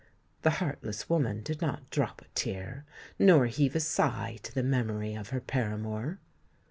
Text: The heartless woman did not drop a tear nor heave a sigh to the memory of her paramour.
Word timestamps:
The 0.41 0.49
heartless 0.57 1.09
woman 1.09 1.43
did 1.43 1.61
not 1.61 1.87
drop 1.91 2.23
a 2.23 2.27
tear 2.33 2.85
nor 3.19 3.45
heave 3.45 3.75
a 3.75 3.79
sigh 3.79 4.39
to 4.41 4.51
the 4.51 4.63
memory 4.63 5.13
of 5.13 5.29
her 5.29 5.39
paramour. 5.39 6.17